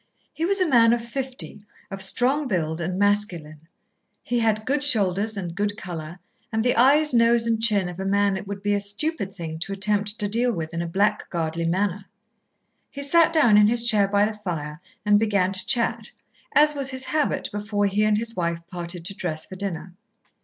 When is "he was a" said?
0.33-0.67